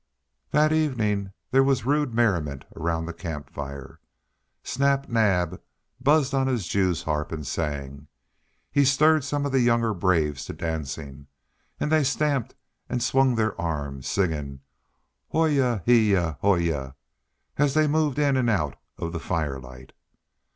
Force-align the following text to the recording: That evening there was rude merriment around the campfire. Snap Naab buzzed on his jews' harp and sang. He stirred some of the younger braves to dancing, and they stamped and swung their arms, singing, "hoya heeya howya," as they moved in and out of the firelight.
That 0.49 0.73
evening 0.73 1.31
there 1.51 1.61
was 1.63 1.85
rude 1.85 2.11
merriment 2.11 2.65
around 2.75 3.05
the 3.05 3.13
campfire. 3.13 3.99
Snap 4.63 5.07
Naab 5.07 5.61
buzzed 6.01 6.33
on 6.33 6.47
his 6.47 6.67
jews' 6.67 7.03
harp 7.03 7.31
and 7.31 7.45
sang. 7.45 8.07
He 8.71 8.83
stirred 8.83 9.23
some 9.23 9.45
of 9.45 9.51
the 9.51 9.59
younger 9.59 9.93
braves 9.93 10.43
to 10.45 10.53
dancing, 10.53 11.27
and 11.79 11.91
they 11.91 12.03
stamped 12.03 12.55
and 12.89 13.03
swung 13.03 13.35
their 13.35 13.53
arms, 13.61 14.07
singing, 14.07 14.61
"hoya 15.29 15.83
heeya 15.85 16.39
howya," 16.41 16.95
as 17.57 17.75
they 17.75 17.85
moved 17.85 18.17
in 18.17 18.37
and 18.37 18.49
out 18.49 18.77
of 18.97 19.11
the 19.13 19.19
firelight. 19.19 19.93